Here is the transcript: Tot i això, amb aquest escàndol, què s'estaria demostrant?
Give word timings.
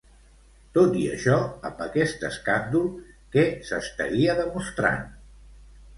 Tot 0.77 0.95
i 1.01 1.03
això, 1.17 1.35
amb 1.69 1.83
aquest 1.87 2.25
escàndol, 2.29 2.89
què 3.37 3.45
s'estaria 3.69 4.37
demostrant? 4.45 5.09